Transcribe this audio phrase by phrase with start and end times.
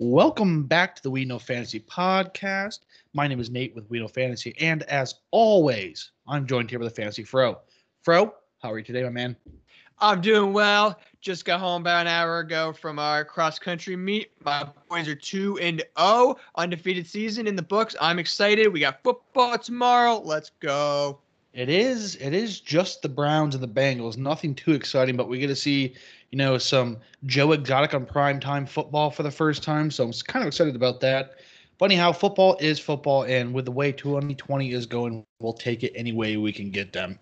[0.00, 2.78] Welcome back to the We Know Fantasy podcast.
[3.14, 6.88] My name is Nate with We Know Fantasy, and as always, I'm joined here with
[6.88, 7.58] the fantasy fro.
[8.02, 8.32] Fro,
[8.62, 9.36] how are you today, my man?
[9.98, 11.00] I'm doing well.
[11.20, 14.30] Just got home about an hour ago from our cross country meet.
[14.44, 17.96] My boys are two and zero, oh, undefeated season in the books.
[18.00, 18.72] I'm excited.
[18.72, 20.22] We got football tomorrow.
[20.24, 21.18] Let's go.
[21.54, 22.14] It is.
[22.16, 24.16] It is just the Browns and the Bengals.
[24.16, 25.94] Nothing too exciting, but we get to see,
[26.30, 29.90] you know, some Joe Exotic on prime time football for the first time.
[29.90, 31.36] So I'm kind of excited about that.
[31.78, 35.92] But anyhow, football is football, and with the way 2020 is going, we'll take it
[35.94, 37.18] any way we can get them.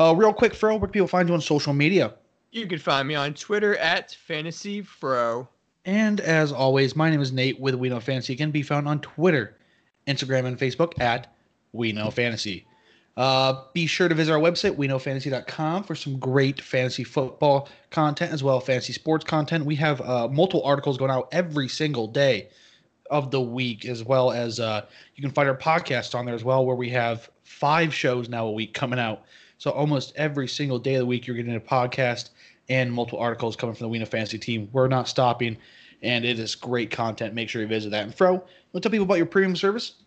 [0.00, 2.14] Uh, real quick, Fro, where people find you on social media?
[2.50, 5.46] You can find me on Twitter at FantasyFro.
[5.84, 8.32] And as always, my name is Nate with We Know Fantasy.
[8.32, 9.56] You can be found on Twitter,
[10.08, 11.32] Instagram, and Facebook at
[11.72, 12.66] We Know Fantasy.
[13.16, 18.42] Uh, be sure to visit our website, weknowfantasy.com, for some great fantasy football content as
[18.42, 19.66] well as fantasy sports content.
[19.66, 22.48] We have uh, multiple articles going out every single day
[23.10, 26.42] of the week, as well as uh, you can find our podcast on there as
[26.42, 29.24] well, where we have five shows now a week coming out.
[29.58, 32.30] So almost every single day of the week, you're getting a podcast
[32.70, 34.70] and multiple articles coming from the Know Fantasy team.
[34.72, 35.58] We're not stopping,
[36.00, 37.34] and it is great content.
[37.34, 38.04] Make sure you visit that.
[38.04, 40.01] And Fro, want to tell people about your premium service?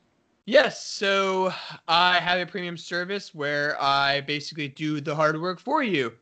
[0.45, 1.51] Yes, so
[1.87, 6.13] I have a premium service where I basically do the hard work for you.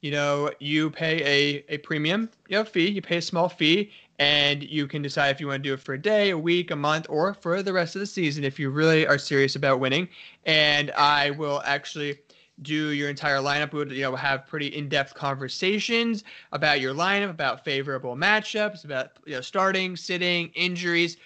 [0.00, 3.90] You know, you pay a, a premium you know, fee, you pay a small fee,
[4.18, 6.70] and you can decide if you want to do it for a day, a week,
[6.72, 9.78] a month, or for the rest of the season if you really are serious about
[9.78, 10.08] winning.
[10.44, 12.18] And I will actually
[12.62, 13.72] do your entire lineup.
[13.72, 19.12] We would, you know, have pretty in-depth conversations about your lineup, about favorable matchups, about
[19.24, 21.16] you know starting, sitting, injuries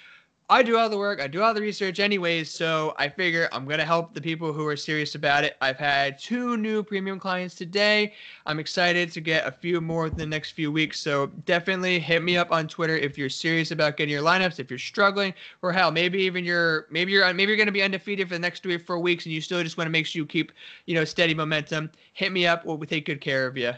[0.50, 3.64] I do all the work, I do all the research anyways, so I figure I'm
[3.64, 5.56] going to help the people who are serious about it.
[5.62, 8.12] I've had two new premium clients today.
[8.44, 12.22] I'm excited to get a few more in the next few weeks, so definitely hit
[12.22, 15.72] me up on Twitter if you're serious about getting your lineups, if you're struggling, or
[15.72, 18.62] hell, maybe even you're maybe you're maybe you're going to be undefeated for the next
[18.62, 20.52] 3 or 4 weeks and you still just want to make sure you keep,
[20.86, 21.90] you know, steady momentum.
[22.12, 23.72] Hit me up, we'll take good care of you.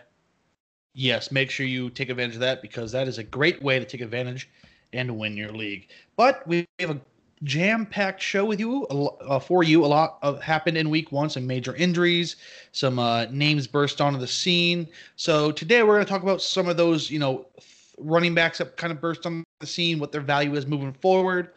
[0.94, 3.84] Yes, make sure you take advantage of that because that is a great way to
[3.84, 4.48] take advantage
[4.94, 5.88] and win your league.
[6.16, 7.00] But we have a
[7.42, 9.84] jam-packed show with you uh, for you.
[9.84, 11.28] A lot of, happened in week one.
[11.28, 12.36] Some major injuries,
[12.72, 14.88] some uh, names burst onto the scene.
[15.16, 17.46] So today we're going to talk about some of those, you know,
[17.98, 21.50] running backs that kind of burst on the scene, what their value is moving forward.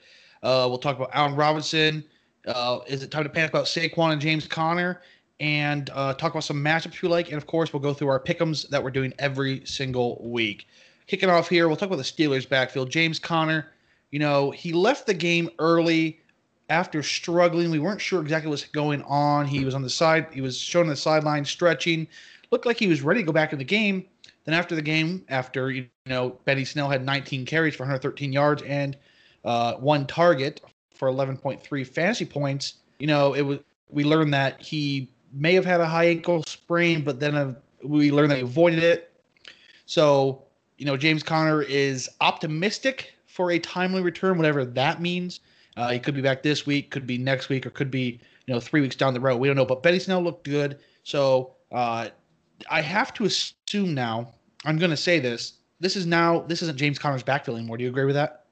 [0.44, 2.04] Uh, we'll talk about Allen Robinson.
[2.46, 5.02] Uh, is it time to panic about Saquon and James Conner?
[5.40, 7.28] And uh, talk about some matchups we like.
[7.28, 10.68] And of course, we'll go through our pick'ems that we're doing every single week.
[11.08, 12.90] Kicking off here, we'll talk about the Steelers backfield.
[12.90, 13.68] James Conner,
[14.12, 16.20] you know, he left the game early
[16.70, 17.72] after struggling.
[17.72, 19.46] We weren't sure exactly what's going on.
[19.46, 22.08] He was on the side, he was shown on the sideline stretching.
[22.52, 24.06] Looked like he was ready to go back in the game.
[24.46, 28.62] Then after the game, after you know Benny Snell had 19 carries for 113 yards
[28.64, 28.98] and
[29.44, 30.62] uh, one target
[30.94, 35.82] for 11.3 fantasy points, you know it was we learned that he may have had
[35.82, 37.54] a high ankle sprain, but then uh,
[37.84, 39.12] we learned that he avoided it.
[39.86, 40.47] So
[40.78, 45.40] you know, James Conner is optimistic for a timely return, whatever that means.
[45.76, 48.54] Uh, he could be back this week, could be next week, or could be you
[48.54, 49.38] know three weeks down the road.
[49.38, 49.66] We don't know.
[49.66, 52.10] But Benny Snell looked good, so uh,
[52.70, 54.34] I have to assume now.
[54.66, 55.54] I'm going to say this.
[55.80, 57.78] This is now this isn't James Conner's backfield anymore.
[57.78, 58.46] Do you agree with that?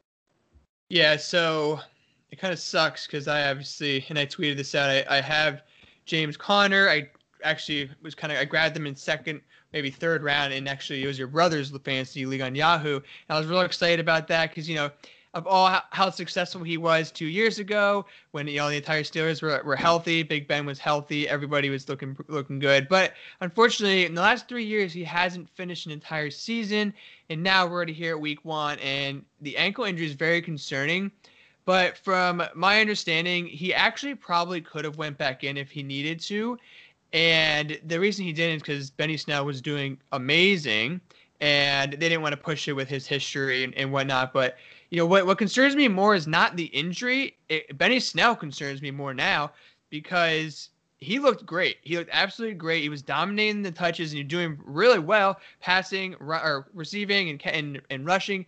[0.90, 1.18] Yeah.
[1.18, 1.80] So
[2.30, 4.90] it kind of sucks because I obviously and I tweeted this out.
[4.90, 5.64] I, I have
[6.06, 6.88] James Conner.
[6.88, 7.10] I
[7.44, 9.42] actually was kind of I grabbed them in second
[9.76, 12.96] maybe third round, and actually it was your brother's fantasy league on Yahoo.
[12.96, 14.90] And I was really excited about that because you know
[15.34, 19.42] of all how, successful he was two years ago when you know the entire Steelers
[19.42, 22.88] were, were healthy, Big Ben was healthy, everybody was looking looking good.
[22.88, 26.94] But unfortunately, in the last three years, he hasn't finished an entire season,
[27.30, 31.12] and now we're already here at Week One, and the ankle injury is very concerning.
[31.66, 36.22] But from my understanding, he actually probably could have went back in if he needed
[36.22, 36.60] to.
[37.16, 41.00] And the reason he didn't is because Benny Snell was doing amazing,
[41.40, 44.34] and they didn't want to push it with his history and, and whatnot.
[44.34, 44.58] But
[44.90, 45.26] you know what?
[45.26, 47.38] What concerns me more is not the injury.
[47.48, 49.54] It, Benny Snell concerns me more now
[49.90, 51.78] because he looked great.
[51.84, 52.84] He looked absolutely great.
[52.84, 57.82] He was dominating the touches and he's doing really well, passing or receiving and, and
[57.90, 58.46] and rushing.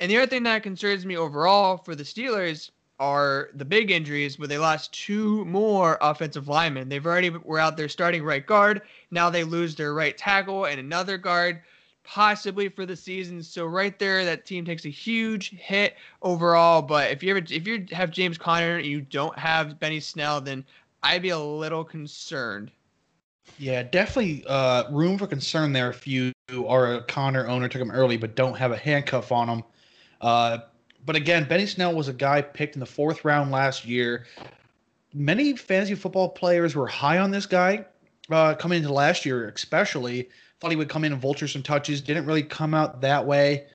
[0.00, 4.38] And the other thing that concerns me overall for the Steelers are the big injuries
[4.38, 6.88] where they lost two more offensive linemen.
[6.88, 8.82] They've already were out there starting right guard.
[9.10, 11.62] Now they lose their right tackle and another guard
[12.06, 13.42] possibly for the season.
[13.42, 16.80] So right there, that team takes a huge hit overall.
[16.80, 20.40] But if you ever if you have James Conner, and you don't have Benny Snell,
[20.40, 20.64] then
[21.02, 22.70] I'd be a little concerned.
[23.58, 26.32] Yeah, definitely uh, room for concern there if you
[26.66, 29.62] are a Conner owner, took him early, but don't have a handcuff on him.
[30.20, 30.58] Uh,
[31.06, 34.26] but again, Benny Snell was a guy picked in the fourth round last year.
[35.14, 37.86] Many fantasy football players were high on this guy
[38.30, 40.28] uh, coming into last year, especially.
[40.60, 42.00] Thought he would come in and vulture some touches.
[42.00, 43.66] Didn't really come out that way.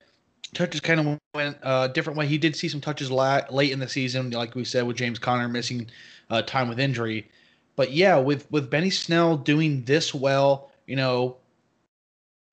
[0.52, 2.26] Touches kind of went a uh, different way.
[2.26, 5.18] He did see some touches la- late in the season, like we said, with James
[5.18, 5.88] Conner missing
[6.28, 7.30] uh, time with injury.
[7.76, 11.38] But yeah, with with Benny Snell doing this well, you know,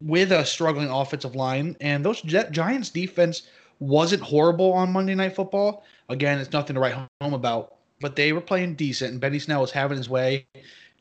[0.01, 3.43] with a struggling offensive line, and those Giants defense
[3.79, 5.83] wasn't horrible on Monday Night Football.
[6.09, 9.61] Again, it's nothing to write home about, but they were playing decent, and Benny Snell
[9.61, 10.45] was having his way,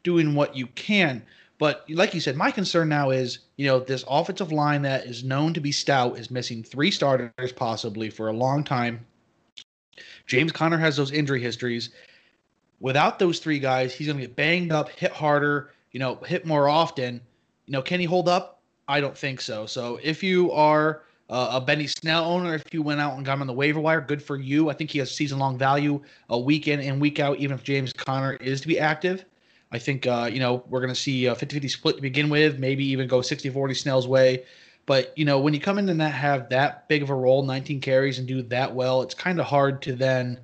[0.03, 1.23] doing what you can.
[1.59, 5.25] But like you said, my concern now is, you know, this offensive line that is
[5.25, 9.05] known to be stout is missing three starters possibly for a long time.
[10.27, 11.91] James Conner has those injury histories.
[12.79, 16.47] Without those three guys, he's going to get banged up, hit harder, you know, hit
[16.47, 17.21] more often.
[17.67, 18.61] You know, can he hold up?
[18.87, 19.67] I don't think so.
[19.67, 23.35] So if you are uh, a Benny Snell owner, if you went out and got
[23.35, 24.71] him on the waiver wire, good for you.
[24.71, 27.63] I think he has season long value, a week in and week out, even if
[27.63, 29.25] James Conner is to be active.
[29.71, 32.31] I think, uh, you know, we're going to see a 50 50 split to begin
[32.31, 34.45] with, maybe even go 60 40 Snell's way.
[34.87, 37.43] But, you know, when you come in and that have that big of a role,
[37.43, 40.41] 19 carries, and do that well, it's kind of hard to then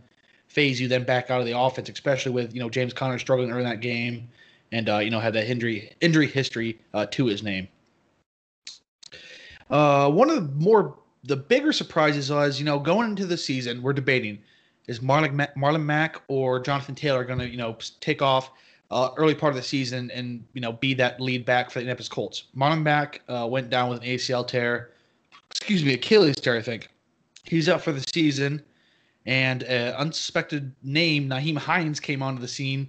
[0.49, 3.51] phase you then back out of the offense, especially with, you know, James Conner struggling
[3.51, 4.29] early in that game
[4.71, 7.67] and, uh, you know, have that injury, injury history uh, to his name.
[9.75, 13.83] Uh, one of the more the bigger surprises was, you know, going into the season,
[13.83, 14.39] we're debating
[14.87, 18.53] is Marlon Marlon Mack or Jonathan Taylor going to, you know, take off
[18.93, 21.81] uh, early part of the season and you know be that lead back for the
[21.81, 22.45] Indianapolis Colts.
[22.57, 24.91] Marlon Mack uh, went down with an ACL tear,
[25.51, 26.89] excuse me, Achilles tear, I think.
[27.43, 28.63] He's out for the season,
[29.27, 32.89] and an unsuspected name, Nyheim Hines, came onto the scene.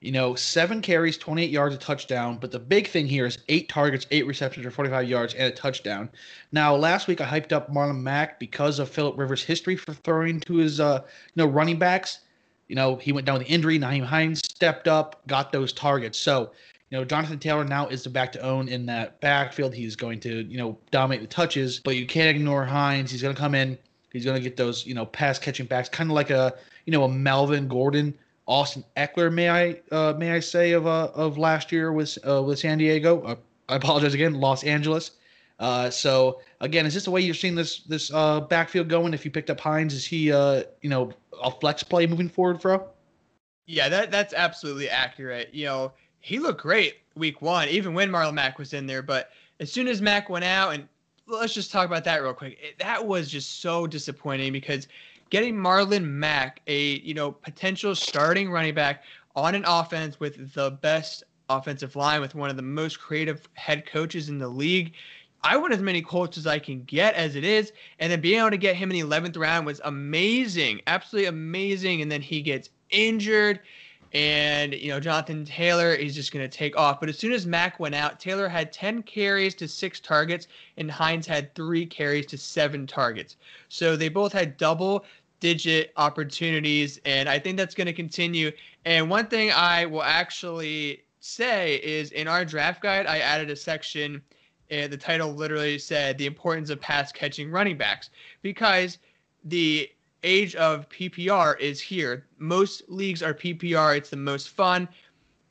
[0.00, 2.38] You know, seven carries, 28 yards, a touchdown.
[2.40, 5.50] But the big thing here is eight targets, eight receptions for 45 yards, and a
[5.50, 6.08] touchdown.
[6.52, 10.38] Now, last week I hyped up Marlon Mack because of Philip Rivers' history for throwing
[10.40, 11.02] to his, uh,
[11.34, 12.20] you know, running backs.
[12.68, 13.78] You know, he went down with injury.
[13.78, 16.18] Nyheim Hines stepped up, got those targets.
[16.18, 16.52] So,
[16.90, 19.74] you know, Jonathan Taylor now is the back to own in that backfield.
[19.74, 23.10] He's going to, you know, dominate the touches, but you can't ignore Hines.
[23.10, 23.76] He's going to come in.
[24.12, 26.54] He's going to get those, you know, pass catching backs, kind of like a,
[26.86, 28.14] you know, a Melvin Gordon,
[28.48, 32.42] Austin Ekeler, may I, uh, may I say, of uh, of last year with uh,
[32.42, 33.20] with San Diego.
[33.20, 33.36] Uh,
[33.68, 35.12] I apologize again, Los Angeles.
[35.60, 39.12] Uh, so again, is this the way you're seeing this this uh, backfield going?
[39.12, 41.12] If you picked up Hines, is he you know
[41.42, 42.88] a flex play moving forward, Fro?
[43.66, 45.52] Yeah, that that's absolutely accurate.
[45.52, 49.02] You know, he looked great week one, even when Marlon Mack was in there.
[49.02, 49.30] But
[49.60, 50.88] as soon as Mack went out, and
[51.26, 52.58] let's just talk about that real quick.
[52.62, 54.88] It, that was just so disappointing because
[55.30, 59.02] getting Marlon Mack, a you know potential starting running back
[59.36, 63.86] on an offense with the best offensive line, with one of the most creative head
[63.86, 64.92] coaches in the league,
[65.42, 67.72] I want as many Colts as I can get as it is.
[67.98, 72.02] And then being able to get him in the 11th round was amazing, absolutely amazing.
[72.02, 73.60] And then he gets injured.
[74.14, 76.98] And, you know, Jonathan Taylor is just going to take off.
[76.98, 80.48] But as soon as Mack went out, Taylor had 10 carries to six targets,
[80.78, 83.36] and Hines had three carries to seven targets.
[83.68, 85.04] So they both had double
[85.40, 87.00] digit opportunities.
[87.04, 88.50] And I think that's going to continue.
[88.84, 93.56] And one thing I will actually say is in our draft guide, I added a
[93.56, 94.22] section
[94.70, 98.10] and the title literally said the importance of pass catching running backs
[98.42, 98.98] because
[99.44, 99.90] the
[100.22, 102.26] age of PPR is here.
[102.38, 103.96] Most leagues are PPR.
[103.96, 104.88] It's the most fun.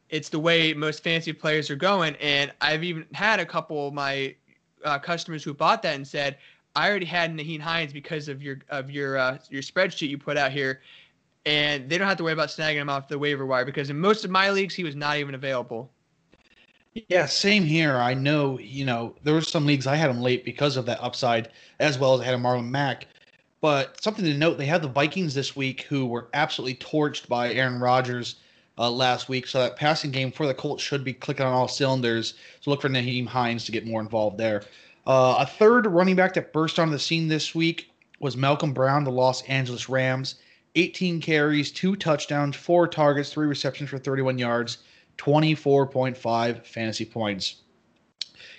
[0.09, 2.15] It's the way most fancy players are going.
[2.17, 4.35] And I've even had a couple of my
[4.83, 6.37] uh, customers who bought that and said,
[6.77, 10.37] "I already had Nyheim Hines because of your of your uh, your spreadsheet you put
[10.37, 10.81] out here."
[11.45, 13.97] And they don't have to worry about snagging him off the waiver wire because in
[13.97, 15.89] most of my leagues he was not even available.
[17.07, 17.95] Yeah, same here.
[17.95, 21.01] I know, you know, there were some leagues I had him late because of that
[21.01, 23.07] upside, as well as I had a Marlon Mack.
[23.61, 27.53] But something to note, they have the Vikings this week who were absolutely torched by
[27.53, 28.35] Aaron Rodgers
[28.77, 29.47] uh, last week.
[29.47, 32.35] So that passing game for the Colts should be clicking on all cylinders.
[32.61, 34.63] So look for Nyheim Hines to get more involved there.
[35.07, 39.05] Uh, a third running back that burst onto the scene this week was Malcolm Brown,
[39.05, 40.35] the Los Angeles Rams.
[40.75, 44.79] 18 carries, two touchdowns, four targets, three receptions for 31 yards.
[45.17, 47.55] 24.5 fantasy points.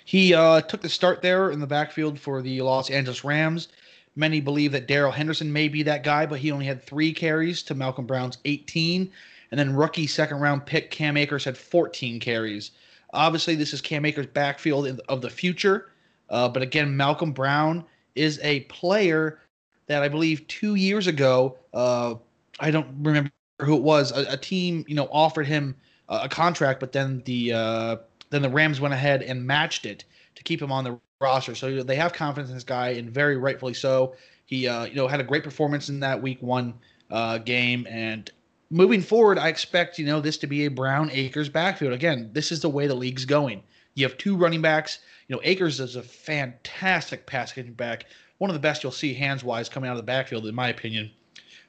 [0.03, 3.67] He uh, took the start there in the backfield for the Los Angeles Rams.
[4.15, 7.61] Many believe that Darrell Henderson may be that guy, but he only had three carries
[7.63, 9.11] to Malcolm Brown's 18.
[9.51, 12.71] And then rookie second round pick Cam Akers had 14 carries.
[13.13, 15.91] Obviously, this is Cam Akers' backfield of the future.
[16.29, 17.83] Uh, but again, Malcolm Brown
[18.15, 19.39] is a player
[19.87, 22.15] that I believe two years ago, uh,
[22.59, 23.31] I don't remember
[23.61, 25.75] who it was, a, a team you know offered him
[26.09, 27.97] a contract, but then the uh,
[28.29, 30.03] then the Rams went ahead and matched it
[30.35, 31.55] to keep him on the roster.
[31.55, 34.15] So they have confidence in this guy, and very rightfully so.
[34.45, 36.73] He uh, you know had a great performance in that Week One
[37.11, 38.29] uh, game, and
[38.69, 41.93] moving forward, I expect you know this to be a Brown Akers backfield.
[41.93, 43.61] Again, this is the way the league's going.
[43.95, 44.99] You have two running backs.
[45.29, 48.07] You know, Akers is a fantastic pass catching back,
[48.39, 50.69] one of the best you'll see hands wise coming out of the backfield, in my
[50.69, 51.11] opinion.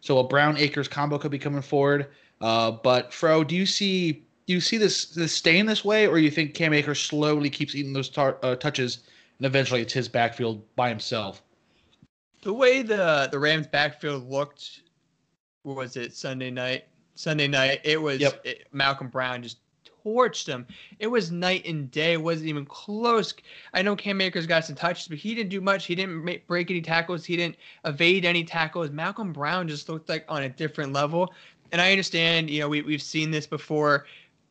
[0.00, 2.08] So a Brown Akers combo could be coming forward.
[2.40, 6.18] Uh, but Fro, do you see do you see this this staying this way, or
[6.18, 9.00] you think Cam Akers slowly keeps eating those tar- uh, touches,
[9.38, 11.42] and eventually it's his backfield by himself?
[12.42, 14.80] The way the the Rams backfield looked,
[15.64, 16.86] was it Sunday night?
[17.14, 18.40] Sunday night, it was yep.
[18.42, 19.58] it, Malcolm Brown just
[20.10, 20.66] torched him.
[20.98, 22.14] It was night and day.
[22.14, 23.34] It wasn't even close.
[23.74, 25.86] I know Cam Akers got some touches, but he didn't do much.
[25.86, 27.24] He didn't make, break any tackles.
[27.24, 28.90] He didn't evade any tackles.
[28.90, 31.32] Malcolm Brown just looked like on a different level.
[31.72, 34.06] And I understand, you know, we, we've seen this before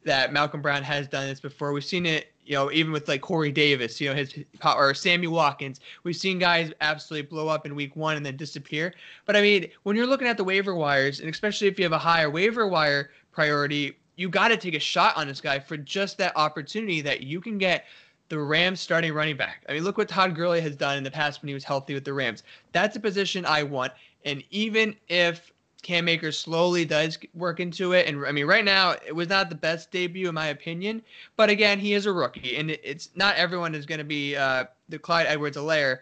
[0.06, 1.74] that Malcolm Brown has done this before.
[1.74, 5.28] We've seen it, you know, even with like Corey Davis, you know, his or Sammy
[5.28, 5.82] Watkins.
[6.04, 8.94] We've seen guys absolutely blow up in week one and then disappear.
[9.26, 11.92] But I mean, when you're looking at the waiver wires, and especially if you have
[11.92, 15.78] a higher waiver wire priority, you got to take a shot on this guy for
[15.78, 17.86] just that opportunity that you can get
[18.28, 19.64] the Rams starting running back.
[19.70, 21.94] I mean, look what Todd Gurley has done in the past when he was healthy
[21.94, 22.44] with the Rams.
[22.74, 23.94] That's a position I want.
[24.26, 28.96] And even if Cam Akers slowly does work into it, and I mean, right now
[29.08, 31.02] it was not the best debut in my opinion,
[31.38, 34.66] but again, he is a rookie, and it's not everyone is going to be uh,
[34.90, 36.00] the Clyde Edwards-Helaire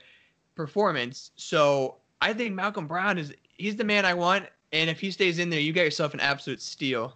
[0.56, 1.30] performance.
[1.36, 5.38] So I think Malcolm Brown is he's the man I want, and if he stays
[5.38, 7.16] in there, you get yourself an absolute steal.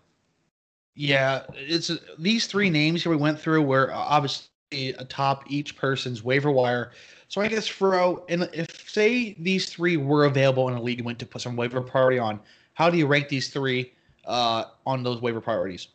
[0.93, 4.49] Yeah, it's these three names here we went through were obviously
[4.97, 6.91] atop each person's waiver wire.
[7.27, 11.05] So I guess Fro, and if say these three were available in a league and
[11.05, 12.39] went to put some waiver priority on,
[12.73, 13.93] how do you rank these three
[14.25, 15.87] uh, on those waiver priorities?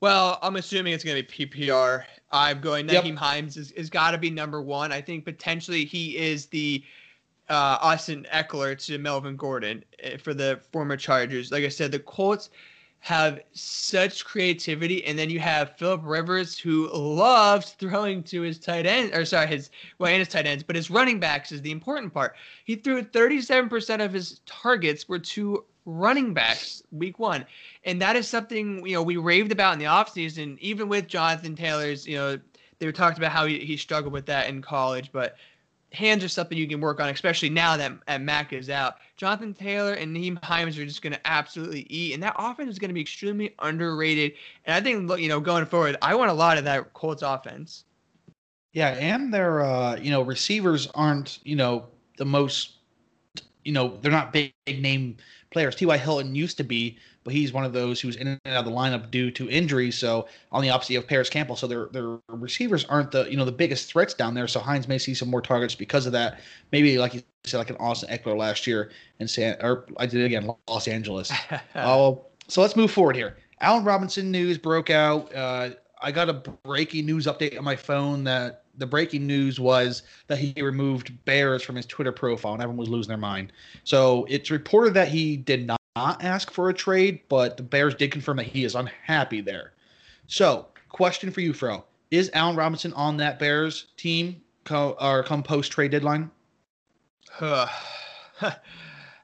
[0.00, 2.04] Well, I'm assuming it's going to be PPR.
[2.30, 3.16] I'm going Nyheim yep.
[3.16, 4.92] Hines is, is got to be number one.
[4.92, 6.84] I think potentially he is the
[7.48, 11.50] uh, Austin Ekeler to Melvin Gordon eh, for the former Chargers.
[11.50, 12.50] Like I said, the Colts
[13.00, 18.86] have such creativity, and then you have Philip Rivers who loves throwing to his tight
[18.86, 21.70] end, or sorry, his well, and his tight ends, but his running backs is the
[21.70, 22.34] important part.
[22.64, 27.46] He threw 37% of his targets were to running backs week one,
[27.84, 31.54] and that is something you know we raved about in the offseason, even with Jonathan
[31.54, 32.06] Taylor's.
[32.06, 32.38] You know,
[32.78, 35.36] they were talked about how he, he struggled with that in college, but
[35.92, 38.96] hands are something you can work on, especially now that, Mack is out.
[39.16, 42.78] Jonathan Taylor and Nyheim Hines are just going to absolutely eat, and that offense is
[42.78, 44.32] going to be extremely underrated.
[44.64, 47.84] And I think, you know, going forward, I want a lot of that Colts offense.
[48.72, 51.86] Yeah, and their, uh, you know, receivers aren't, you know,
[52.18, 52.72] the most,
[53.64, 55.16] you know, they're not big, big name
[55.50, 55.74] players.
[55.74, 55.96] T.Y.
[55.96, 58.70] Hilton used to be, but he's one of those who's in and out of the
[58.70, 59.90] lineup due to injury.
[59.90, 63.44] So on the opposite of Parris Campbell, so their their receivers aren't the you know
[63.44, 64.48] the biggest threats down there.
[64.48, 66.40] So Hines may see some more targets because of that.
[66.72, 70.22] Maybe like you said, like an Austin Ekeler last year in San or I did
[70.22, 71.30] it again Los Angeles.
[71.74, 73.36] Oh, so let's move forward here.
[73.60, 75.34] Allen Robinson news broke out.
[75.34, 75.70] Uh,
[76.00, 80.38] I got a breaking news update on my phone that the breaking news was that
[80.38, 83.52] he removed bears from his Twitter profile, and everyone was losing their mind.
[83.84, 88.12] So it's reported that he did not ask for a trade, but the Bears did
[88.12, 89.72] confirm that he is unhappy there.
[90.26, 95.42] So, question for you, Fro: Is Allen Robinson on that Bears team co- or come
[95.42, 96.30] post trade deadline?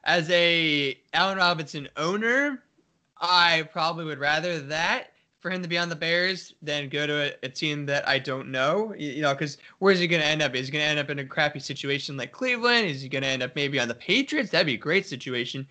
[0.03, 2.63] As a Allen Robinson owner,
[3.19, 5.11] I probably would rather that
[5.45, 8.17] for him to be on the Bears than go to a, a team that I
[8.17, 8.95] don't know.
[8.97, 10.55] You, you know, because where's he going to end up?
[10.55, 12.87] Is he going to end up in a crappy situation like Cleveland?
[12.87, 14.49] Is he going to end up maybe on the Patriots?
[14.49, 15.67] That'd be a great situation.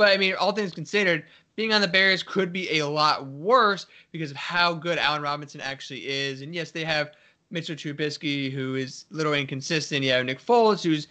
[0.00, 1.24] But I mean, all things considered,
[1.56, 5.60] being on the Bears could be a lot worse because of how good Allen Robinson
[5.60, 6.40] actually is.
[6.40, 7.10] And yes, they have
[7.50, 10.02] Mitchell Trubisky, who is a little inconsistent.
[10.02, 11.06] You have Nick Foles, who's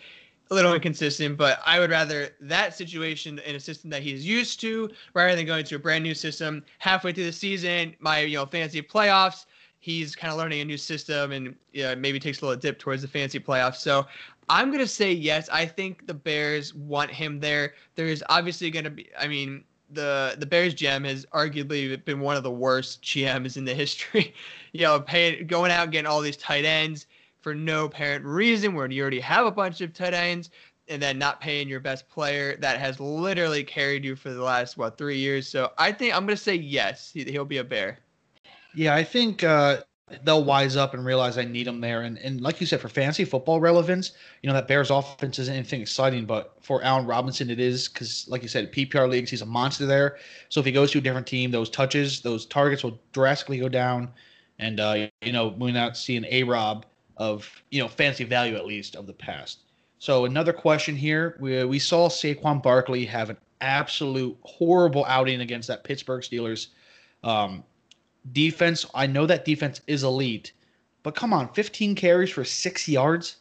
[0.50, 4.60] a little inconsistent, but I would rather that situation in a system that he's used
[4.62, 7.96] to rather than going to a brand new system halfway through the season.
[8.00, 9.46] My you know fantasy playoffs,
[9.78, 12.80] he's kind of learning a new system and you know, maybe takes a little dip
[12.80, 13.76] towards the fancy playoffs.
[13.76, 14.08] So
[14.50, 15.48] I'm gonna say yes.
[15.50, 17.74] I think the Bears want him there.
[17.96, 19.10] There is obviously gonna be.
[19.18, 23.66] I mean, the the Bears GM has arguably been one of the worst GMs in
[23.66, 24.34] the history.
[24.74, 27.06] you know, paying going out and getting all these tight ends
[27.42, 30.50] for no apparent reason, where you already have a bunch of tight ends,
[30.88, 34.78] and then not paying your best player that has literally carried you for the last
[34.78, 35.48] what three years.
[35.48, 37.12] So I think I'm gonna say yes.
[37.14, 38.00] He, will be a Bear.
[38.74, 39.82] Yeah, I think uh,
[40.24, 42.02] they'll wise up and realize I need them there.
[42.02, 44.12] And and like you said, for fantasy football relevance,
[44.42, 48.28] you know that Bears offense isn't anything exciting, but for Allen Robinson, it is because,
[48.28, 50.18] like you said, PPR leagues, he's a monster there.
[50.50, 53.70] So if he goes to a different team, those touches, those targets will drastically go
[53.70, 54.10] down,
[54.60, 56.86] and uh, you know we not see an A Rob
[57.18, 59.60] of you know fantasy value at least of the past.
[60.00, 65.68] So another question here: we we saw Saquon Barkley have an absolute horrible outing against
[65.68, 66.68] that Pittsburgh Steelers
[67.24, 67.64] um,
[68.32, 68.86] defense.
[68.94, 70.54] I know that defense is elite,
[71.04, 73.38] but come on, 15 carries for six yards.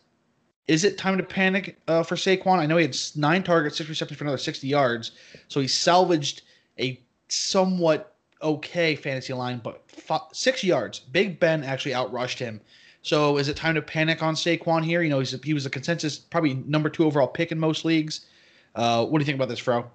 [0.66, 2.58] Is it time to panic uh, for Saquon?
[2.58, 5.12] I know he had nine targets, six receptions for another 60 yards,
[5.48, 6.42] so he salvaged
[6.78, 11.00] a somewhat okay fantasy line, but f- six yards.
[11.00, 12.60] Big Ben actually outrushed him.
[13.02, 15.02] So is it time to panic on Saquon here?
[15.02, 18.26] You know, he's he was a consensus probably number two overall pick in most leagues.
[18.74, 19.90] Uh, what do you think about this, Fro?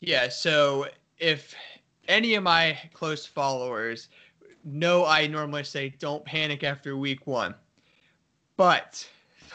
[0.00, 0.28] Yeah.
[0.28, 0.86] So
[1.18, 1.54] if
[2.08, 4.08] any of my close followers
[4.64, 7.54] know, I normally say don't panic after week one,
[8.56, 9.06] but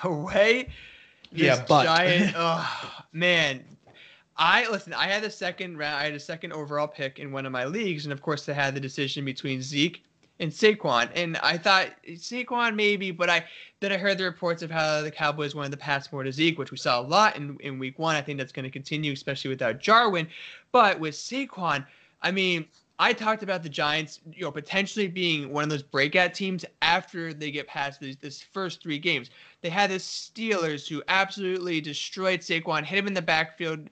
[0.01, 0.69] the way
[1.31, 3.63] this yeah, but giant, oh man,
[4.37, 4.93] I listen.
[4.93, 5.95] I had the second round.
[5.95, 8.53] I had a second overall pick in one of my leagues, and of course, I
[8.53, 10.03] had the decision between Zeke
[10.39, 11.09] and Saquon.
[11.15, 13.45] And I thought Saquon maybe, but I
[13.79, 16.57] then I heard the reports of how the Cowboys wanted to pass more to Zeke,
[16.57, 18.15] which we saw a lot in, in week one.
[18.15, 20.27] I think that's going to continue, especially without Jarwin.
[20.71, 21.85] But with Saquon,
[22.21, 22.65] I mean,
[22.99, 27.33] I talked about the Giants, you know, potentially being one of those breakout teams after
[27.33, 29.31] they get past these this first three games.
[29.61, 33.89] They had the Steelers who absolutely destroyed Saquon, hit him in the backfield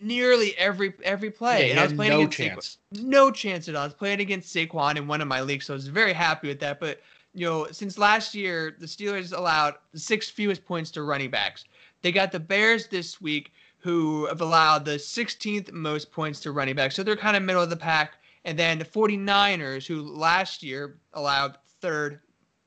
[0.00, 1.66] nearly every every play.
[1.66, 2.78] Yeah, and I was playing no against chance.
[2.94, 3.02] Saquon.
[3.02, 3.82] No chance at all.
[3.82, 6.48] I was playing against Saquon in one of my leagues, so I was very happy
[6.48, 6.78] with that.
[6.78, 7.00] But
[7.34, 11.64] you know, since last year, the Steelers allowed the sixth fewest points to running backs.
[12.02, 13.52] They got the Bears this week,
[13.86, 16.90] who have allowed the 16th most points to running back.
[16.90, 18.14] So they're kind of middle of the pack.
[18.44, 22.18] And then the 49ers, who last year allowed third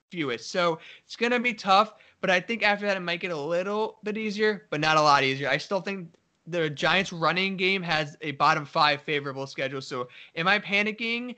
[0.09, 0.49] fewest.
[0.49, 1.95] So it's going to be tough.
[2.21, 5.01] But I think after that, it might get a little bit easier, but not a
[5.01, 5.49] lot easier.
[5.49, 6.07] I still think
[6.47, 9.81] the Giants running game has a bottom five favorable schedule.
[9.81, 10.07] So
[10.38, 11.35] am I panicking?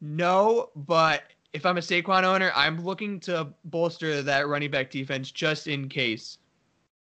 [0.00, 1.22] No, but
[1.52, 5.88] if I'm a Saquon owner, I'm looking to bolster that running back defense just in
[5.88, 6.38] case.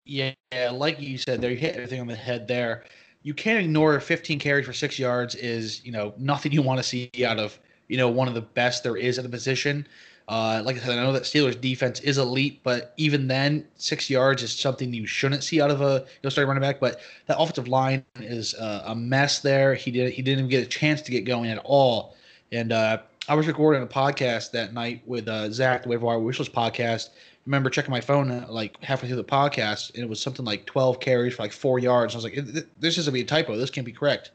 [0.08, 0.34] Yeah,
[0.72, 2.86] like you said, there you hit everything on the head there.
[3.24, 6.84] You can't ignore 15 carries for six yards is you know nothing you want to
[6.84, 9.86] see out of you know one of the best there is at the position.
[10.30, 14.10] Uh, like I said, I know that Steelers defense is elite, but even then, six
[14.10, 16.80] yards is something you shouldn't see out of a you know starting running back.
[16.80, 19.76] But that offensive line is uh, a mess there.
[19.76, 22.16] He did he didn't even get a chance to get going at all.
[22.52, 26.20] And uh, I was recording a podcast that night with uh, Zach, the Waiver Wire
[26.20, 27.10] Wishlist podcast.
[27.48, 30.66] Remember checking my phone uh, like halfway through the podcast, and it was something like
[30.66, 32.14] 12 carries for like four yards.
[32.14, 32.36] I was like,
[32.80, 33.58] "This is gonna be a typo.
[33.58, 34.32] This can't be correct."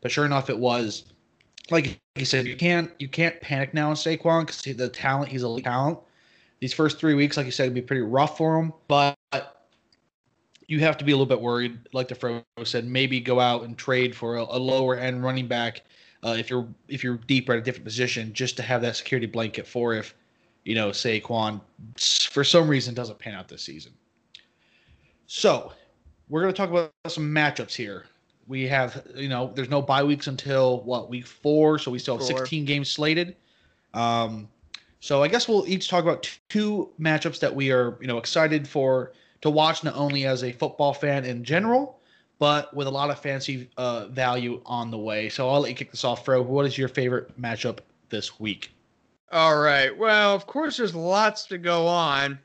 [0.00, 1.04] But sure enough, it was
[1.70, 5.42] like he said, you can't you can't panic now on Saquon because the talent he's
[5.42, 5.98] a talent.
[6.60, 9.14] These first three weeks, like you said, would be pretty rough for him, but
[10.66, 11.78] you have to be a little bit worried.
[11.92, 15.46] Like the Fro said, maybe go out and trade for a, a lower end running
[15.46, 15.82] back
[16.22, 19.26] uh, if you're if you're deeper at a different position, just to have that security
[19.26, 20.14] blanket for if
[20.66, 21.60] you know Saquon
[22.30, 23.92] for some reason doesn't pan out this season.
[25.26, 25.72] So
[26.28, 28.06] we're going to talk about some matchups here.
[28.48, 32.18] We have you know there's no bye weeks until what week four so we still
[32.18, 32.38] have four.
[32.38, 33.36] 16 games slated.
[33.94, 34.48] Um,
[34.98, 38.66] so i guess we'll each talk about two matchups that we are you know excited
[38.66, 42.00] for to watch not only as a football fan in general
[42.38, 45.28] but with a lot of fancy uh, value on the way.
[45.28, 46.42] So i'll let you kick this off fro.
[46.42, 47.78] What is your favorite matchup
[48.10, 48.75] this week
[49.32, 52.38] all right well of course there's lots to go on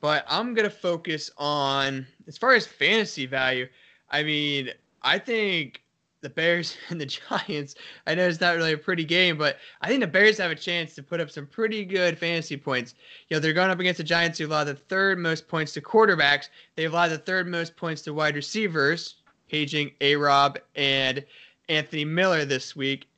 [0.00, 3.66] but i'm going to focus on as far as fantasy value
[4.10, 4.70] I mean,
[5.02, 5.82] I think
[6.20, 7.74] the Bears and the Giants,
[8.06, 10.56] I know it's not really a pretty game, but I think the Bears have a
[10.56, 12.94] chance to put up some pretty good fantasy points.
[13.28, 15.80] You know, they're going up against the Giants who allowed the third most points to
[15.80, 16.48] quarterbacks.
[16.74, 19.16] They've the third most points to wide receivers,
[19.48, 21.24] paging A Rob and
[21.68, 23.08] Anthony Miller this week.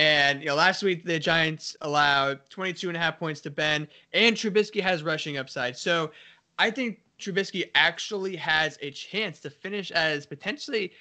[0.00, 3.86] And you know, last week the Giants allowed 22 and a half points to Ben,
[4.14, 5.76] and Trubisky has rushing upside.
[5.76, 6.10] So
[6.58, 10.92] I think Trubisky actually has a chance to finish as potentially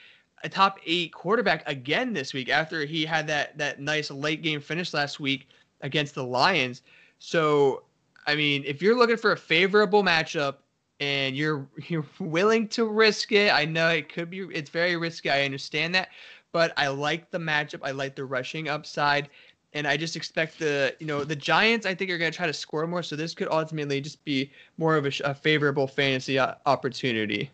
[0.43, 4.59] a top eight quarterback again this week after he had that that nice late game
[4.59, 5.47] finish last week
[5.79, 6.81] against the Lions.
[7.19, 7.83] So,
[8.27, 10.55] I mean, if you're looking for a favorable matchup
[10.99, 15.29] and you're you're willing to risk it, I know it could be it's very risky.
[15.29, 16.09] I understand that,
[16.51, 17.79] but I like the matchup.
[17.83, 19.29] I like the rushing upside
[19.73, 21.85] and I just expect the you know the Giants.
[21.85, 24.51] I think are going to try to score more, so this could ultimately just be
[24.77, 27.51] more of a, a favorable fantasy uh, opportunity.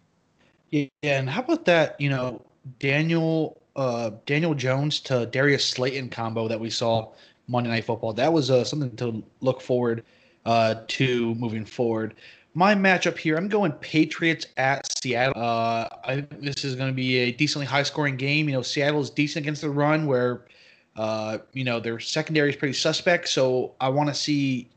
[0.72, 2.00] Yeah, and how about that?
[2.00, 2.42] You know,
[2.80, 7.12] Daniel uh, Daniel Jones to Darius Slayton combo that we saw
[7.48, 8.14] Monday Night Football.
[8.14, 10.04] That was uh, something to look forward
[10.46, 12.16] uh, to moving forward.
[12.58, 15.42] My matchup here, I'm going Patriots at Seattle.
[15.42, 18.48] Uh, I think this is going to be a decently high scoring game.
[18.48, 20.46] You know, Seattle is decent against the run, where
[20.96, 23.28] uh, you know, their secondary is pretty suspect.
[23.28, 24.70] So I want to see,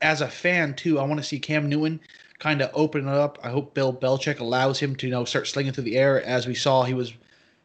[0.00, 1.98] as a fan too, I want to see Cam Newton
[2.38, 3.38] kind of open it up.
[3.42, 6.22] I hope Bill Belichick allows him to you know start slinging through the air.
[6.22, 7.12] As we saw, he was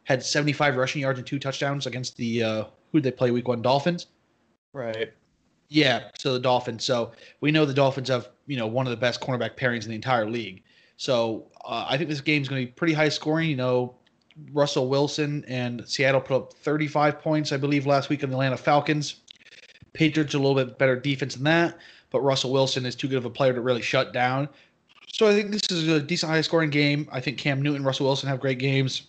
[0.05, 3.47] had 75 rushing yards and two touchdowns against the uh, who did they play week
[3.47, 4.07] one Dolphins.
[4.73, 5.13] Right.
[5.69, 6.83] Yeah, so the Dolphins.
[6.83, 9.89] So we know the Dolphins have you know one of the best cornerback pairings in
[9.89, 10.63] the entire league.
[10.97, 13.49] So uh, I think this game's going to be pretty high scoring.
[13.49, 13.95] You know,
[14.51, 18.57] Russell Wilson and Seattle put up 35 points, I believe, last week on the Atlanta
[18.57, 19.15] Falcons.
[19.93, 21.77] Patriots a little bit better defense than that,
[22.09, 24.47] but Russell Wilson is too good of a player to really shut down.
[25.11, 27.07] So I think this is a decent high scoring game.
[27.11, 29.07] I think Cam Newton, Russell Wilson have great games.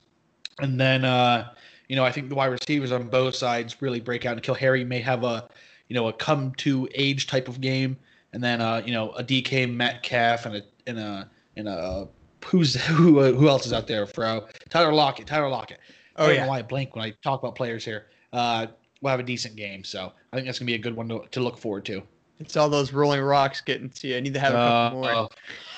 [0.60, 1.50] And then, uh,
[1.88, 4.32] you know, I think the wide receivers on both sides really break out.
[4.32, 5.48] And N'Keal Harry may have a,
[5.90, 7.98] you know, a come to age type of game.
[8.32, 12.08] And then, uh, you know, a DK Metcalf and a, and a, and a,
[12.46, 14.46] who's, who, uh, who else is out there, Fro?
[14.70, 15.80] Tyler Lockett, Tyler Lockett.
[16.16, 16.42] Oh, I don't yeah.
[16.44, 18.06] know why I blank when I talk about players here.
[18.32, 18.68] Uh,
[19.02, 19.82] we'll have a decent game.
[19.82, 22.02] So I think that's to be a good one to, to look forward to.
[22.38, 24.16] It's all those rolling rocks getting to you.
[24.16, 25.28] I need to have a couple more.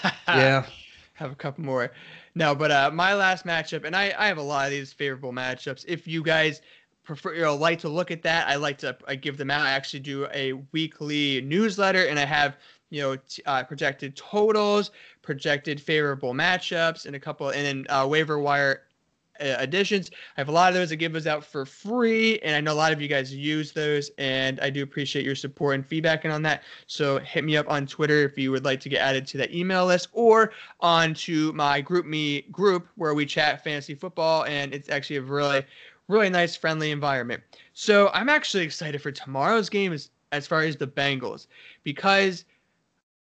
[0.04, 0.66] Uh, yeah.
[1.14, 1.90] have a couple more.
[2.34, 5.32] No, but uh, my last matchup, and I, I have a lot of these favorable
[5.32, 5.84] matchups.
[5.88, 6.60] If you guys
[7.04, 9.62] prefer, you know, like to look at that, I like to I give them out.
[9.62, 12.56] I actually do a weekly newsletter, and I have
[12.90, 14.90] you know t- uh, projected totals,
[15.22, 18.82] projected favorable matchups, and a couple, and then uh, waiver wire
[19.40, 20.10] uh, additions.
[20.36, 20.92] I have a lot of those.
[20.92, 23.72] I give those out for free, and I know a lot of you guys use
[23.72, 26.62] those, and I do appreciate your support and feedback and on that.
[26.86, 29.52] So hit me up on Twitter if you would like to get added to that
[29.52, 35.16] email list, or onto my GroupMe group where we chat fantasy football, and it's actually
[35.16, 35.64] a really,
[36.12, 37.42] really nice, friendly environment.
[37.72, 41.46] So I'm actually excited for tomorrow's game as as far as the Bengals
[41.84, 42.44] because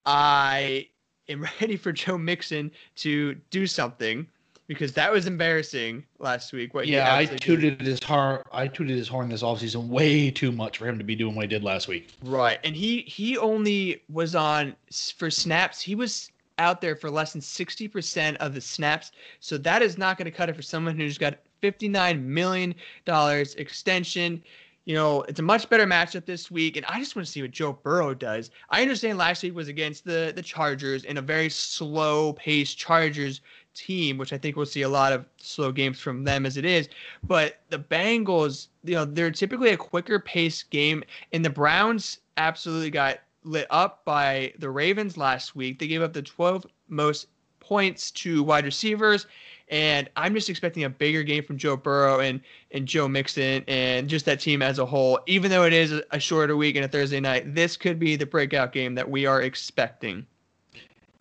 [0.05, 0.89] I
[1.29, 4.27] am ready for Joe Mixon to do something
[4.69, 6.75] because that was embarrassing last week.
[6.75, 7.77] What Yeah, I absolutely did.
[7.77, 8.43] tooted his horn.
[8.53, 11.43] I tooted his horn this offseason way too much for him to be doing what
[11.43, 12.11] he did last week.
[12.25, 14.75] Right, and he he only was on
[15.17, 15.81] for snaps.
[15.81, 19.13] He was out there for less than sixty percent of the snaps.
[19.39, 22.75] So that is not going to cut it for someone who's got fifty nine million
[23.05, 24.41] dollars extension.
[24.85, 27.43] You know, it's a much better matchup this week, and I just want to see
[27.43, 28.53] what Joe Burrow does.
[28.71, 33.41] I understand last week was against the the Chargers in a very slow paced Chargers
[33.75, 36.65] team, which I think we'll see a lot of slow games from them as it
[36.65, 36.89] is.
[37.25, 41.03] But the Bengals, you know, they're typically a quicker paced game,
[41.33, 45.81] and the Browns absolutely got lit up by the Ravens last week.
[45.81, 47.27] They gave up the 12 most
[47.67, 49.27] points to wide receivers.
[49.69, 54.09] And I'm just expecting a bigger game from Joe Burrow and, and Joe Mixon and
[54.09, 55.19] just that team as a whole.
[55.27, 58.27] Even though it is a- shorter week and a Thursday night, this could be the
[58.27, 60.25] breakout game that we are expecting.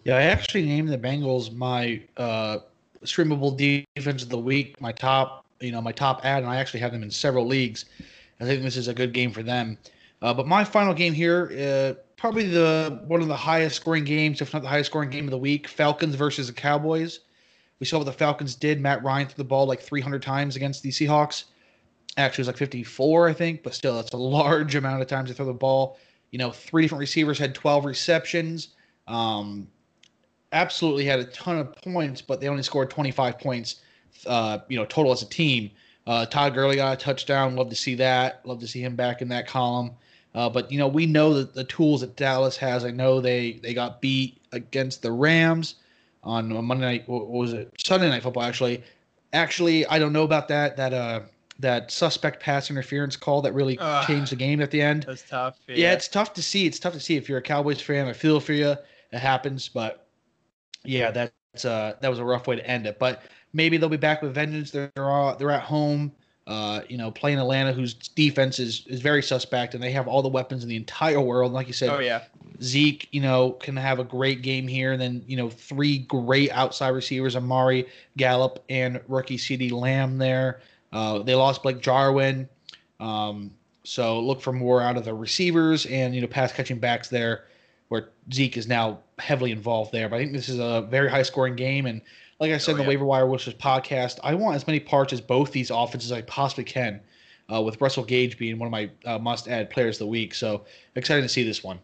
[0.04, 2.60] Yeah, I actually named the Bengals my uh,
[3.04, 3.58] streamable
[3.96, 6.92] defense of the week, my top, you know, my top ad, and I actually have
[6.92, 7.86] them in several leagues.
[8.40, 9.78] I think this is a good game for them.
[10.22, 14.42] Uh, but my final game here, uh, probably the one of the highest scoring games,
[14.42, 17.22] if not the highest scoring game of the week, Falcons versus the Cowboys.
[17.80, 18.80] We saw what the Falcons did.
[18.80, 21.46] Matt Ryan threw the ball like 300 times against the Seahawks.
[22.18, 25.30] Actually, it was like 54, I think, but still, that's a large amount of times
[25.30, 26.00] to throw the ball.
[26.32, 28.70] You know, three different receivers had 12 receptions.
[29.08, 29.68] Um,
[30.54, 33.82] absolutely had a ton of points, but they only scored 25 points,
[34.26, 35.70] uh, you know, total as a team.
[36.08, 37.56] Uh, Todd Gurley got a touchdown.
[37.56, 38.46] Love to see that.
[38.46, 39.92] Love to see him back in that column.
[40.34, 42.86] Uh, but you know, we know that the tools that Dallas has.
[42.86, 45.76] I know they they got beat against the Rams
[46.26, 47.08] on Monday night.
[47.08, 47.72] What was it?
[47.78, 48.84] Sunday night football actually.
[49.34, 50.76] Actually, I don't know about that.
[50.78, 51.22] That uh
[51.60, 54.08] that suspect pass interference call that really Ugh.
[54.08, 55.04] changed the game at the end.
[55.04, 55.58] That's tough.
[55.68, 55.94] Yeah.
[55.94, 56.66] it's tough to see.
[56.66, 58.08] It's tough to see if you're a Cowboys fan.
[58.08, 58.76] I feel for you.
[59.12, 60.08] It happens, but
[60.84, 63.00] yeah, that's uh that was a rough way to end it.
[63.00, 64.72] But maybe they'll be back with vengeance.
[64.72, 66.12] They're all, they're at home.
[66.48, 70.22] Uh, you know, playing Atlanta, whose defense is is very suspect, and they have all
[70.22, 71.52] the weapons in the entire world.
[71.52, 72.24] Like you said, Oh yeah.
[72.62, 74.94] Zeke, you know, can have a great game here.
[74.94, 80.62] And then, you know, three great outside receivers, Amari, Gallup, and rookie CeeDee Lamb there.
[80.94, 82.48] Uh, they lost Blake Jarwin.
[83.00, 83.52] Um,
[83.84, 87.46] so look for more out of the receivers and, you know, pass catching backs there
[87.90, 90.10] where Zeke is now heavily involved there.
[90.10, 91.86] But I think this is a very high scoring game.
[91.86, 92.02] And
[92.40, 92.90] like I said Oh, in the yeah.
[92.90, 96.22] Waiver Wire Wishes podcast, I want as many parts as both these offenses as I
[96.24, 97.02] possibly can.
[97.54, 100.66] Uh, with Russell Gage being one of my uh, must-add players of the week, so
[100.96, 101.78] excited to see this one.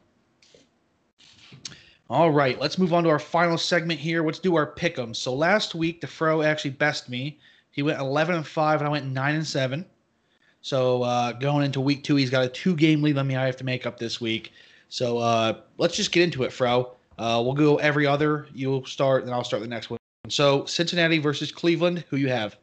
[2.09, 4.25] All right, let's move on to our final segment here.
[4.25, 5.15] Let's do our pick'em.
[5.15, 7.37] So last week, the Fro actually best me.
[7.69, 9.85] He went 11 and five, and I went nine and seven.
[10.61, 13.35] So uh, going into week two, he's got a two-game lead on me.
[13.35, 14.51] I have to make up this week.
[14.89, 16.91] So uh, let's just get into it, Fro.
[17.17, 18.47] Uh, we'll go every other.
[18.53, 20.00] You'll start, then I'll start the next one.
[20.31, 22.05] So Cincinnati versus Cleveland.
[22.09, 22.57] Who you have?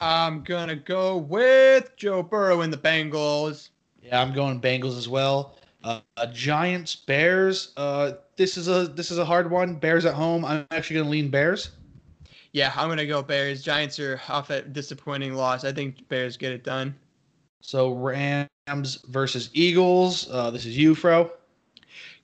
[0.00, 3.70] I'm gonna go with Joe Burrow and the Bengals.
[4.02, 5.56] Yeah, I'm going Bengals as well.
[5.82, 6.00] Uh,
[6.32, 7.72] Giants, Bears.
[7.78, 9.76] Uh, this is a this is a hard one.
[9.76, 10.44] Bears at home.
[10.44, 11.70] I'm actually going to lean Bears.
[12.52, 13.62] Yeah, I'm gonna go Bears.
[13.62, 15.64] Giants are off that disappointing loss.
[15.64, 16.94] I think Bears get it done.
[17.62, 20.28] So Rams versus Eagles.
[20.30, 21.30] Uh, this is you, Fro.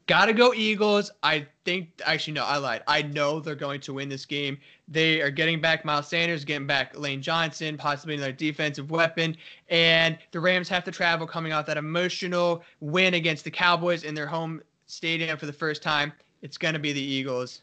[0.09, 1.11] Gotta go Eagles.
[1.23, 2.83] I think actually no, I lied.
[2.88, 4.57] I know they're going to win this game.
[4.88, 9.37] They are getting back Miles Sanders, getting back Lane Johnson, possibly another defensive weapon,
[9.68, 14.14] and the Rams have to travel coming off that emotional win against the Cowboys in
[14.14, 16.11] their home stadium for the first time.
[16.40, 17.61] It's gonna be the Eagles.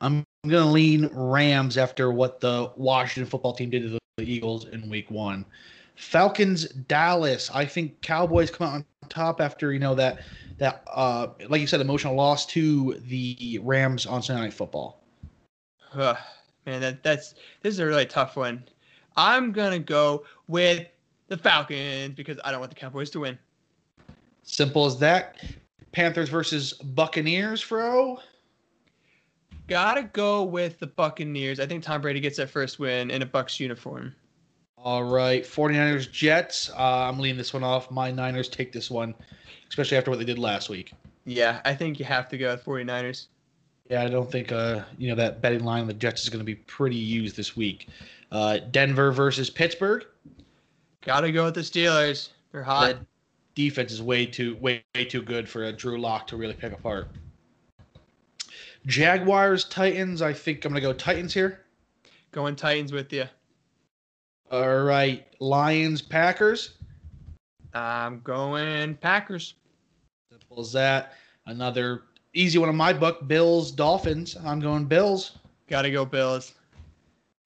[0.00, 4.88] I'm to lean Rams after what the Washington football team did to the Eagles in
[4.88, 5.44] Week One.
[5.96, 7.50] Falcons, Dallas.
[7.52, 10.22] I think Cowboys come out on top after you know that
[10.58, 15.02] that uh like you said emotional loss to the Rams on Sunday Night Football.
[15.94, 16.16] Ugh,
[16.66, 18.64] man, that that's this is a really tough one.
[19.16, 20.86] I'm gonna go with
[21.28, 23.38] the Falcons because I don't want the Cowboys to win.
[24.42, 25.36] Simple as that.
[25.92, 28.18] Panthers versus Buccaneers, Fro.
[29.66, 31.60] Gotta go with the Buccaneers.
[31.60, 34.14] I think Tom Brady gets that first win in a Bucks uniform.
[34.82, 36.70] All right, 49ers, Jets.
[36.70, 37.90] Uh, I'm leaving this one off.
[37.90, 39.14] My Niners take this one,
[39.68, 40.92] especially after what they did last week.
[41.26, 43.26] Yeah, I think you have to go with 49ers.
[43.90, 46.44] Yeah, I don't think uh, you know that betting line the Jets is going to
[46.44, 47.88] be pretty used this week.
[48.32, 50.06] Uh, Denver versus Pittsburgh.
[51.02, 52.30] Gotta go with the Steelers.
[52.52, 52.86] They're hot.
[52.86, 52.98] That
[53.54, 56.72] defense is way too way, way too good for a Drew Lock to really pick
[56.72, 57.08] apart.
[58.86, 60.22] Jaguars, Titans.
[60.22, 61.66] I think I'm going to go Titans here.
[62.32, 63.24] Going Titans with you.
[64.50, 66.74] All right, Lions, Packers.
[67.72, 69.54] I'm going Packers.
[70.30, 71.12] Simple as that.
[71.46, 72.02] Another
[72.34, 73.26] easy one in my book.
[73.28, 74.36] Bills, Dolphins.
[74.44, 75.38] I'm going Bills.
[75.68, 76.54] Gotta go Bills.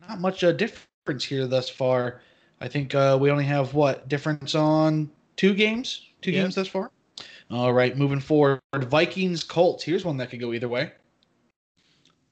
[0.08, 2.22] Not much uh, difference here thus far.
[2.60, 6.42] I think uh, we only have what difference on two games, two Yep.
[6.44, 6.90] games thus far.
[7.50, 9.84] All right, moving forward, Vikings, Colts.
[9.84, 10.92] Here's one that could go either way.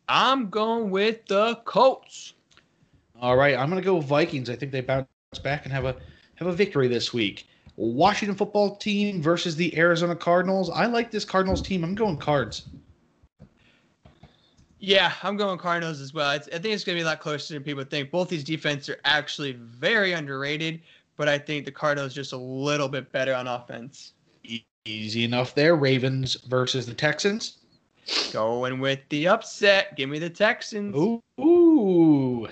[0.09, 2.33] I'm going with the Colts.
[3.23, 4.51] All right, I'm gonna go Vikings.
[4.51, 5.07] I think they bounce
[5.43, 5.97] back and have a
[6.35, 7.47] have a victory this week.
[7.77, 10.69] Washington football team versus the Arizona Cardinals.
[10.69, 11.85] I like this Cardinals team.
[11.85, 12.69] I'm going Cards.
[14.79, 16.33] Yeah, I'm going Cardinals as well.
[16.33, 18.11] It's, I think it's going to be a lot closer than people think.
[18.11, 20.81] Both these defenses are actually very underrated,
[21.17, 24.15] but I think the Cardinals just a little bit better on offense.
[24.85, 25.77] Easy enough there.
[25.77, 27.59] Ravens versus the Texans.
[28.33, 29.95] Going with the upset.
[29.95, 30.97] Give me the Texans.
[30.97, 32.49] Ooh, ooh.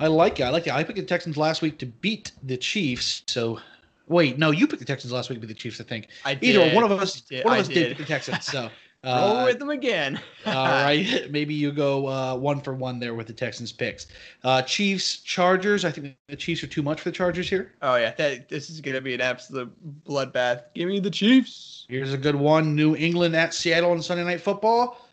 [0.00, 0.44] I like it.
[0.44, 0.72] I like it.
[0.72, 3.22] I picked the Texans last week to beat the Chiefs.
[3.26, 3.60] So,
[4.08, 5.80] wait, no, you picked the Texans last week to beat the Chiefs.
[5.80, 6.56] I think I did.
[6.56, 7.44] either one of us, did.
[7.44, 7.74] one of us did.
[7.74, 7.88] did.
[7.96, 8.44] pick the Texans.
[8.44, 8.70] So,
[9.04, 10.18] Roll uh, with them again.
[10.46, 14.06] all right, maybe you go uh, one for one there with the Texans picks.
[14.42, 15.84] Uh, Chiefs, Chargers.
[15.84, 17.74] I think the Chiefs are too much for the Chargers here.
[17.82, 19.70] Oh yeah, that this is gonna be an absolute
[20.04, 20.62] bloodbath.
[20.74, 21.84] Give me the Chiefs.
[21.88, 25.03] Here's a good one: New England at Seattle on Sunday Night Football.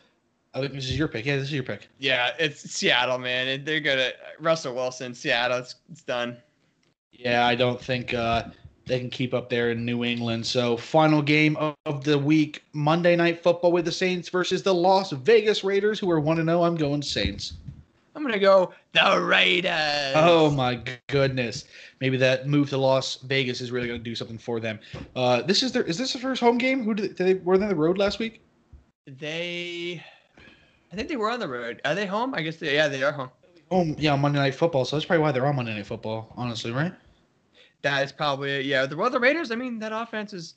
[0.54, 1.24] I think this is your pick.
[1.24, 1.88] Yeah, this is your pick.
[1.98, 3.48] Yeah, it's Seattle, man.
[3.48, 5.58] And They're gonna Russell Wilson, Seattle.
[5.58, 6.36] It's, it's done.
[7.10, 8.44] Yeah, I don't think uh,
[8.86, 10.44] they can keep up there in New England.
[10.44, 15.12] So, final game of, the week Monday Night Football with the Saints versus the Las
[15.12, 16.62] Vegas Raiders, who are 1 0.
[16.62, 17.54] I'm going Saints.
[18.14, 20.12] I'm gonna go the Raiders.
[20.16, 21.64] Oh, my goodness.
[22.00, 24.80] Maybe that move to Las Vegas is really going to do something for them.
[25.16, 26.82] Uh, this is their is this the first home game?
[26.82, 28.42] Who did they, did they were they on the road last week?
[29.06, 30.04] They,
[30.92, 31.80] I think they were on the road.
[31.84, 32.34] Are they home?
[32.34, 32.74] I guess they.
[32.74, 33.30] Yeah, they are home.
[33.70, 34.84] Home, yeah, Monday Night Football.
[34.84, 36.92] So that's probably why they're on Monday Night Football, honestly, right?
[37.80, 38.66] That is probably it.
[38.66, 39.50] Yeah, the well, the Raiders.
[39.50, 40.54] I mean, that offense is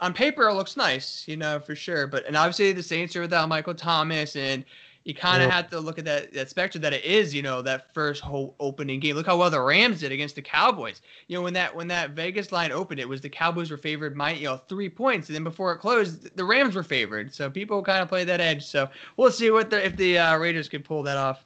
[0.00, 2.06] on paper it looks nice, you know, for sure.
[2.06, 4.64] But and obviously the Saints are without Michael Thomas, and
[5.06, 5.54] you kind of Yeah.
[5.54, 8.56] have to look at that that spectrum that it is, you know, that first whole
[8.58, 9.14] opening game.
[9.14, 11.00] Look how well the Rams did against the Cowboys.
[11.28, 14.16] You know, when that when that Vegas line opened, it was the Cowboys were favored,
[14.16, 17.32] my you know, three points, and then before it closed, the Rams were favored.
[17.32, 18.66] So people kind of play that edge.
[18.66, 21.44] So we'll see what the if the uh, Raiders can pull that off.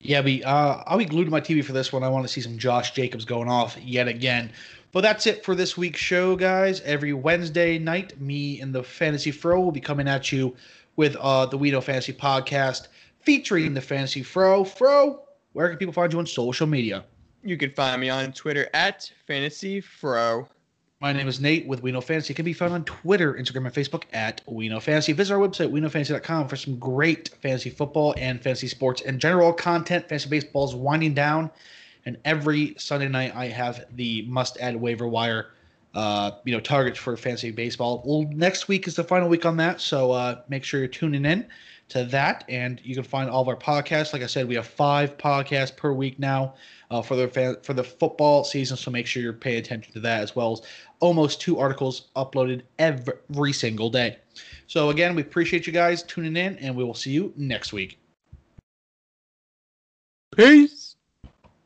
[0.00, 2.02] Yeah, be uh, I'll be glued to my TV for this one.
[2.02, 4.50] I want to see some Josh Jacobs going off yet again.
[4.92, 6.80] But that's it for this week's show, guys.
[6.80, 10.56] Every Wednesday night, me and the Fantasy Fro will be coming at you
[11.00, 12.88] with uh, the We Know Fantasy podcast
[13.20, 14.64] featuring the Fantasy Fro.
[14.64, 15.22] Fro,
[15.54, 17.06] where can people find you on social media?
[17.42, 20.46] You can find me on Twitter at Fantasy Fro.
[21.00, 22.34] My name is Nate with We Know Fantasy.
[22.34, 25.14] It can be found on Twitter, Instagram, and Facebook at We Know Fantasy.
[25.14, 30.06] Visit our website, WeKnowFantasy.com, for some great fantasy football and fantasy sports and general content.
[30.06, 31.50] Fantasy baseball is winding down,
[32.04, 35.46] and every Sunday night I have the must-add waiver wire,
[35.94, 38.02] uh, you know, targets for fantasy baseball.
[38.04, 41.24] Well, next week is the final week on that, so uh, make sure you're tuning
[41.24, 41.46] in
[41.88, 42.44] to that.
[42.48, 44.12] And you can find all of our podcasts.
[44.12, 46.54] Like I said, we have five podcasts per week now
[46.90, 48.76] uh, for the for the football season.
[48.76, 50.62] So make sure you're paying attention to that as well as
[51.00, 54.18] almost two articles uploaded every single day.
[54.66, 57.98] So again, we appreciate you guys tuning in, and we will see you next week.
[60.36, 60.89] Peace.